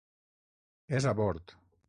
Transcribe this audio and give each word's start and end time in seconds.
És 1.01 1.07
a 1.13 1.15
bord. 1.21 1.57